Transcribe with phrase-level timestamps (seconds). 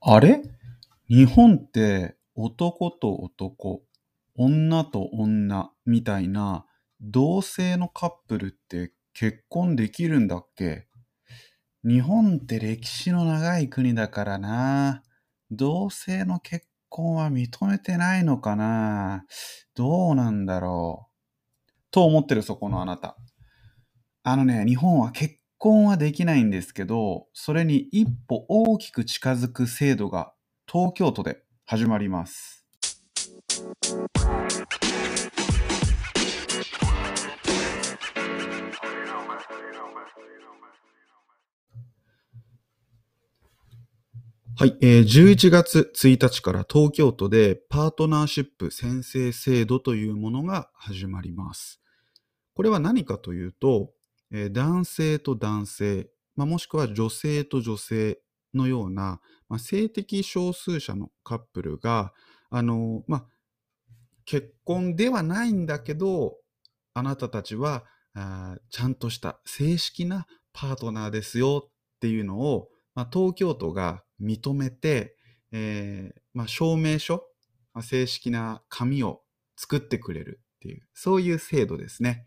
[0.00, 0.42] あれ？
[1.08, 3.82] 日本って男と男、
[4.36, 6.66] 女と女みたいな
[7.00, 10.86] 同性のカップルって結婚できるんだっけ？
[11.84, 15.02] 日本って歴史の長い国だからな。
[15.50, 19.24] 同性の結婚は認めてないのかな
[19.74, 21.12] どうなんだろう。
[21.90, 23.16] と思ってるそこのあなた。
[24.22, 30.32] あのね、日本は結婚はできないんですけど、それに一歩大きく近づく制度が
[30.70, 32.64] 東京都で始まります。
[44.60, 51.80] はい、えー11月1日から東京都でパートナーシップ宣誓制度というものが始まります。
[52.54, 53.92] これは何かというと、
[54.32, 58.20] えー男性と男性、まあ、もしくは女性と女性
[58.54, 62.12] のような、まあ、性的少数者のカップルが、
[62.50, 63.26] あのまあ、
[64.24, 66.36] 結婚ではないんだけど、
[66.94, 75.16] あなたたちはあちゃんとした正式なパートナーですよっていうのを、まあ、東京都が認めて、
[75.52, 77.24] えーまあ、証明書、
[77.74, 79.22] まあ、正式な紙を
[79.56, 82.26] 作ってくれるっていう、そういう制度ですね。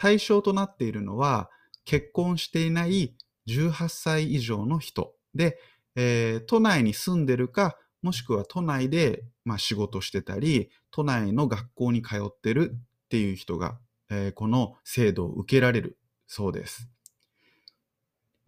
[0.00, 1.50] 対象となっているのは、
[1.84, 3.14] 結婚していない
[3.46, 5.58] 18歳以上の人で、
[5.94, 13.78] えー都内に住んでるか、もしくは都内で、まあ、仕事してたり、都内の学校に通ってるっていう人が、
[14.10, 16.88] えーこの制度を受けられるそうです。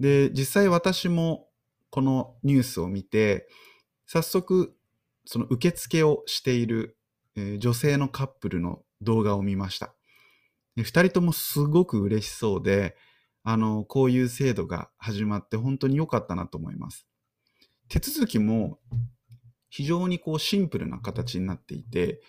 [0.01, 1.49] で、実際私も
[1.91, 3.47] このニュースを見て、
[4.07, 4.75] 早速、
[5.27, 6.97] その受付をしている、
[7.37, 9.95] えー女性のカップルの動画を見ました。
[10.77, 12.97] で二人ともすごく嬉しそうで、
[13.45, 17.07] あの、こういう制度が始まって本当に良かったなと思います。
[17.89, 18.79] 手続きも
[19.69, 22.21] 非常にこうシンプルな形になっていて、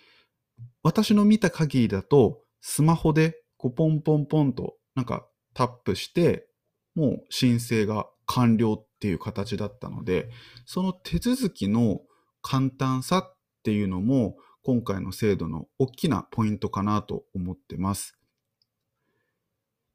[0.82, 6.46] 私の見た限りだと、スマホでこうポンポンポンとなんかタップして、
[6.94, 10.30] もう申請が完了っていう形だったので、
[10.66, 12.00] その手続きの
[12.42, 18.18] 簡単さっていうのも今回の制度の大きなポイントかなと思ってます。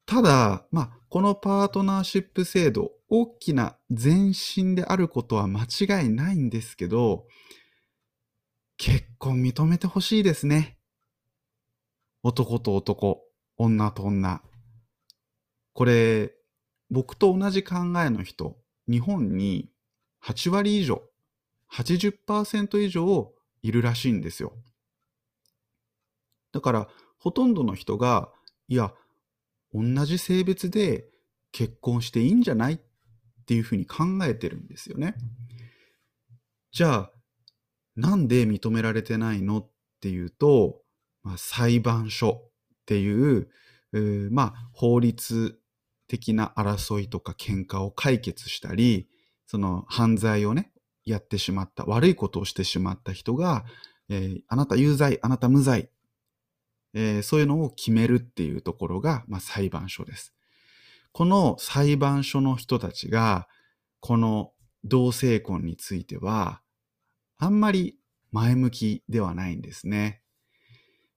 [0.09, 7.27] ただ、まあ、このパートナーシップ制度、大きな前進であることは間違いないんですけど、
[8.77, 10.79] 結婚認めてほしいですね。
[12.23, 13.21] 男と男、
[13.55, 14.41] 女と女。
[15.73, 16.33] これ、
[16.89, 19.69] 僕と同じ考えの人、日本に
[20.25, 21.03] 8割以上、
[21.71, 23.31] 80%以上
[23.61, 24.53] いるらしいんですよ。
[26.51, 26.87] だから、
[27.19, 28.31] ほとんどの人が、
[28.67, 28.91] いや、
[29.73, 31.05] 同じ性別で
[31.51, 32.79] 結婚していいんじゃないっ
[33.45, 35.15] ていうふうに考えてるんですよね。
[36.71, 37.11] じゃあ、
[37.95, 39.69] なんで認められてないのっ
[40.01, 40.81] ていうと、
[41.23, 42.49] まあ、裁判所っ
[42.85, 43.49] ていう、
[43.91, 45.59] うまあ、法律
[46.07, 49.07] 的な争いとか喧嘩を解決したり、
[49.47, 50.71] その犯罪をね、
[51.05, 53.65] やってしまった、悪いことをしてしまった人が、
[54.09, 55.89] えーあなた有罪、あなた無罪、
[56.93, 60.33] えーそういうのを決めるっていうところが、まあ、裁判所です。
[61.11, 63.47] この裁判所の人たちが、
[63.99, 66.61] この同性婚については、
[67.37, 67.97] あんまり
[68.31, 70.21] 前向きではないんですね。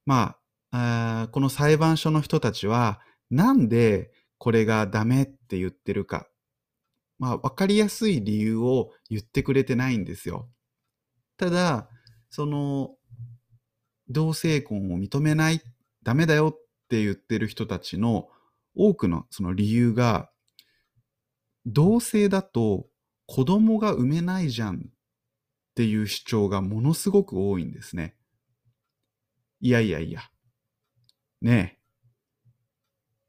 [0.07, 0.37] ま
[0.71, 3.01] あ、あこの裁判所の人たちは、
[3.31, 6.27] なんでこれがダメって言ってるか、
[7.19, 10.49] まあ、わかりやすい理由を言ってくれてないんですよ。
[11.37, 11.89] ただ、
[12.31, 12.97] その、
[14.09, 15.61] 同性婚を認めない、
[16.03, 18.29] ダメだよって言ってる人たちの
[18.75, 20.31] 多くのその理由が、
[21.67, 22.87] 同性だと
[23.27, 24.81] 子供が産めないじゃんっ
[25.75, 28.17] ていう主張がものすごく多いんですね。
[29.61, 30.23] いやいやいや。
[31.41, 31.83] ねえ。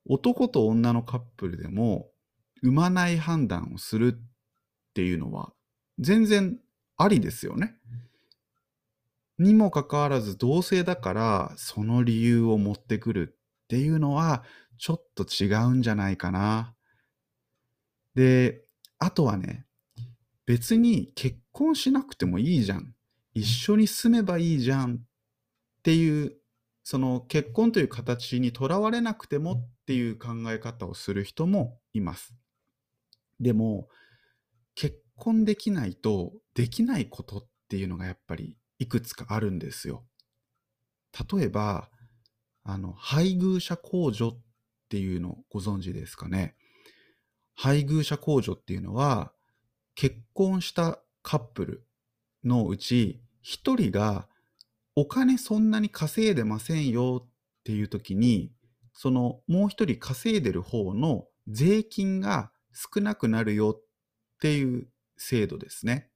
[0.06, 2.10] 男と女のカップルでも
[2.62, 5.54] 産まない判断をするっていうのは
[6.00, 6.60] 全然
[6.98, 7.76] ありですよね。
[9.44, 14.44] にもかかわらず同性だからその理由を持ってくるっていうのは
[14.78, 16.76] ちょっと違うんじゃないかな。
[18.16, 18.66] で、
[19.00, 19.66] あとはね、
[20.46, 22.94] 別に結婚しなくてもいいじゃん。
[23.34, 24.98] 一緒に住めばいいじゃんっ
[25.84, 26.36] ていう、
[26.84, 32.36] その結婚という形にとらわれなくてもっていう考え方をする人もいます。
[33.40, 33.88] でも、
[34.76, 40.04] 結婚できないとできないことっていうのがやっぱりいくつかあるんですよ。
[41.34, 41.90] 例えば、
[42.64, 44.40] あの、配偶者控除っ
[44.90, 46.56] ていうのをご存知ですかね？
[47.56, 49.32] 配偶者控除っていうのは、
[49.96, 51.88] 結婚したカップル
[52.44, 54.28] のうち1人が
[54.96, 57.30] お金そんなに稼いでませんよっ
[57.64, 58.52] ていう時に
[58.92, 63.84] そのもう一人稼いでる方の税金が少なくなるよっ
[64.42, 66.10] ていう制度ですね。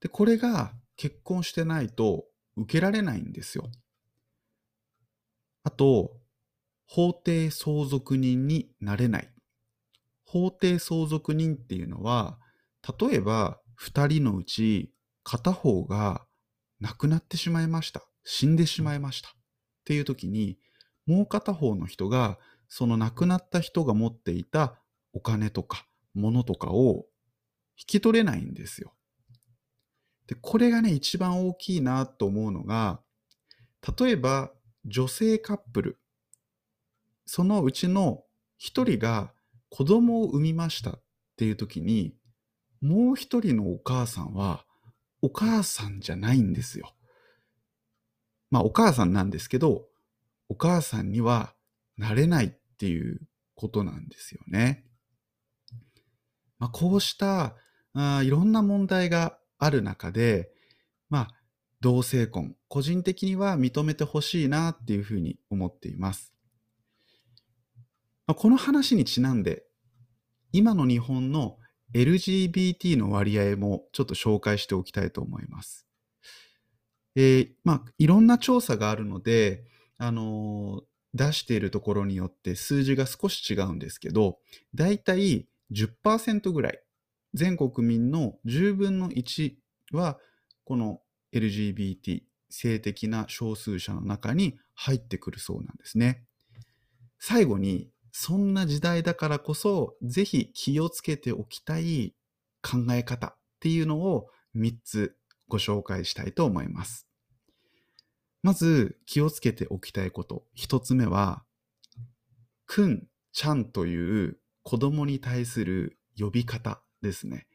[0.00, 0.72] で、これが
[1.02, 2.26] 結婚してないと
[2.56, 3.68] 受けられないんですよ。
[5.64, 6.12] あと、
[6.86, 9.28] 法定相続人になれない。
[10.24, 12.38] 法定相続人っていうのは、
[13.00, 14.94] 例えば2人のうち
[15.24, 16.24] 片方が
[16.78, 18.04] 亡くなってしまいました。
[18.22, 19.28] 死んでしまいました。
[19.28, 19.32] っ
[19.84, 20.56] ていう時に、
[21.04, 22.38] もう片方の人が、
[22.68, 24.80] その亡くなった人が持っていた
[25.12, 25.84] お金とか
[26.14, 27.06] 物とかを
[27.76, 28.94] 引き取れないんですよ。
[30.32, 33.00] で、これがね、一番大きいなと思うのが、
[33.98, 34.50] 例えば
[34.86, 35.98] 女性カップル、
[37.26, 38.24] そのうちの
[38.56, 39.34] 一人が
[39.68, 41.02] 子供を産みましたっ
[41.36, 42.14] ていう時に、
[42.80, 44.64] もう一人のお母さんは
[45.20, 46.94] お母さんじゃないんですよ。
[48.50, 49.84] まあお母さんなんですけど、
[50.48, 51.54] お母さんには
[51.98, 53.20] なれないっていう
[53.54, 54.86] ことなんですよね。
[56.58, 57.54] まあ、こうした
[57.92, 60.50] あいろんな問題がある中で、
[61.08, 61.28] まあ、
[61.80, 66.34] 同性婚、個人的には認めてほしいなっていうふうに思っています。
[68.26, 69.62] まあ、この話にちなんで、
[70.50, 71.58] 今の日本の
[71.94, 75.86] LGBT の割合もちょっと紹介しておきたいと思います。
[77.14, 79.64] えー、まあ、いろんな調査があるので、
[79.96, 80.84] あのー、
[81.14, 84.38] 出しているところによって数字が少し違うんですけど、
[84.74, 86.82] だいたい10%ぐらい、
[87.34, 89.54] 全国民の10分の1
[89.92, 90.18] は、
[90.64, 91.00] この
[91.32, 96.24] LGBT、性的な少数者の中に入ってくるそうなんですね。
[97.18, 102.14] 最後に、そんな時代だからこそ、ぜひ気をつけておきたい
[102.62, 105.16] 考え方っていうのを3つ
[105.48, 107.08] ご紹介したいと思います。
[108.42, 110.44] まず気をつけておきたいこと。
[110.58, 111.44] 1つ目は、
[112.66, 117.46] くん、ちゃんという子供に対する呼び方ですね。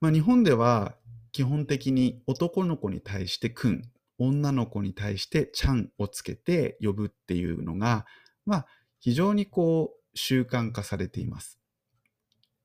[0.00, 0.94] まあ、日本では
[1.32, 8.06] 基本的に男の子に対してくん、女の子に対してちゃんをつけて呼ぶっていうのが、
[8.46, 8.66] まあ、
[9.00, 11.58] 非常にこう習慣化されています。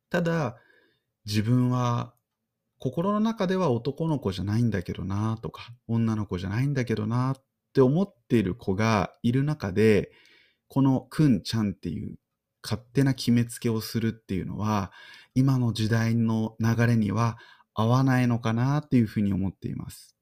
[0.10, 0.58] ただ、
[1.26, 2.14] 自分は
[2.80, 7.44] 心の中では男の子じゃないんだけどなとか、女の子じゃないんだけどなっ
[7.74, 10.12] て思っている子がいる中で、
[10.68, 12.18] このくんちゃんっていう
[12.64, 14.92] 勝手な決めつけをするっていうのは、
[15.36, 17.38] 今の時代の流れには
[17.74, 20.16] 合わないのかなっていうふうに思っています。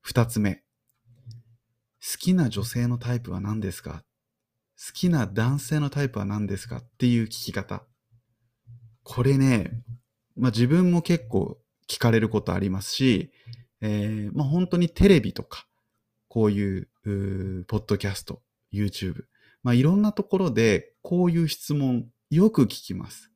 [0.00, 0.62] 二つ目。
[2.00, 4.02] 好きな女性のタイプは何ですか？
[4.84, 7.84] 好きな男性のタイプは何ですかっていう聞き方。
[9.04, 9.84] これね、
[10.36, 11.58] まあ自分も結構
[11.88, 13.30] 聞かれることありますし、
[13.80, 15.68] えー、まあ本当にテレビとか、
[16.26, 18.42] こういううポッドキャスト、
[18.72, 19.22] YouTube、
[19.62, 23.30] まあ、いろんなところでこういう質問よく聞きます。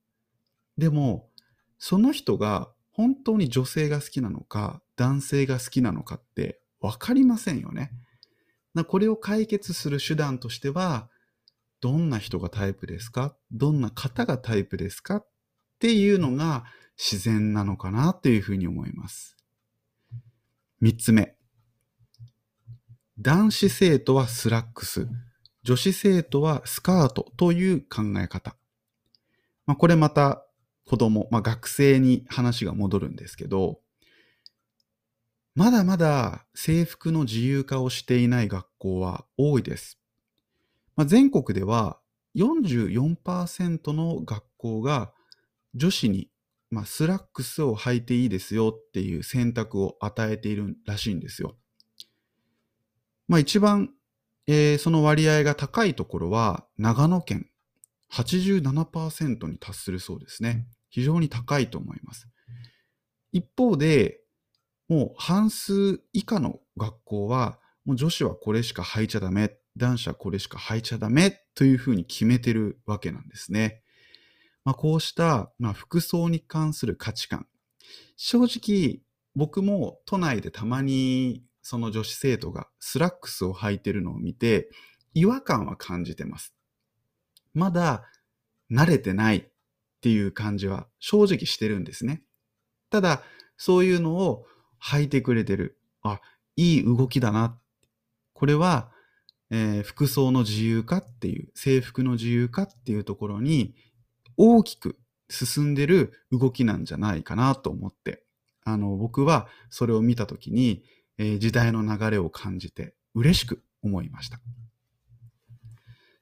[0.77, 1.31] でも、
[1.79, 7.93] その人が本当に女性が好きなのか、男性が好きなのかって分かりませんよね。
[8.89, 11.09] これを解決する手段としては、
[11.81, 13.37] どんな人がタイプですか？
[13.53, 15.17] どんな方がタイプですか？
[15.17, 15.29] っ
[15.79, 16.65] ていうのが
[16.97, 19.37] 自然なのかなというふうに思います。
[20.81, 21.37] 三つ目。
[23.19, 25.07] 男子生徒はスラックス、
[25.67, 28.55] 女子生徒はスカートという考え方。
[29.67, 30.47] まあ、これまた
[30.85, 33.81] 子供、まあ、学生に話が戻るんですけど、
[35.57, 39.99] まだまだ制服の自由化をしていない学校は多いです。
[40.95, 41.99] まあ、全国では
[42.37, 45.13] 44%の学校が
[45.75, 46.31] 女子に、
[46.71, 51.57] まあ、スラックスを履いていいですよっていう選択を与えているらしいんですよ。
[53.27, 53.91] まあ一番
[54.47, 57.51] えー、その割合が高いところは長野県
[58.13, 60.67] 87%に達するそうですね。
[60.89, 62.29] 非常に高いと思います。
[63.33, 64.21] 一方で、
[64.89, 73.83] もう半数以下の学校は、もう女子はこれしか履いちゃダメ、男子はこれしか履いちゃダメというふうに決めてるわけなんですね。
[74.65, 77.47] まあ、こうした、まあ、服装に関する価値観。
[78.17, 79.01] 正直、
[79.35, 84.71] 僕も都内でたまにその女子生徒がスラックスを履いてるのを見て、
[85.15, 86.55] 違和感は感じてます。
[87.55, 88.05] まだ
[88.71, 89.45] 慣れてないっ
[90.01, 92.23] ていう感じは正直してるんですね。
[92.89, 93.25] ただ、
[93.57, 94.45] そういうのを
[94.81, 95.77] 履いてくれてる。
[96.03, 96.21] あ、
[96.55, 97.59] いい動きだな。
[98.33, 98.93] これは、
[99.51, 103.75] えー、服装の自由化っていう、制服の自由化っていうところに
[104.37, 108.23] 大きく進んでる動きなんじゃないかなと思って、
[108.63, 110.85] あの、僕はそれを見たときに、
[111.19, 114.41] えー、時代の流れを感じて嬉しく思いました。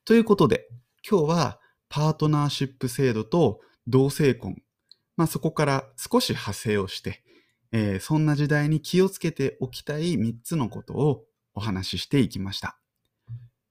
[0.04, 0.68] ということで、
[1.08, 4.62] 今日はパートナーシップ制度と同性婚、
[5.16, 7.22] まあ、そこから少し派生をして、
[7.72, 11.24] えー、そんな時代に気をつけておきたい3つのことを
[11.54, 12.78] お話ししていきました。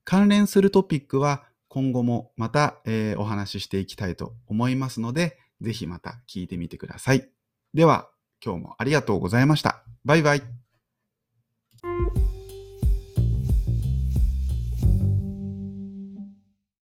[0.06, 7.30] 関連するトピックは今後もまた、えー、お話ししていきたいと思いますので、ぜひまた聞いてみてください。
[7.74, 8.10] では、
[8.44, 9.84] 今日もありがとうございました。
[10.06, 10.63] バイバイ。
[11.84, 12.33] Música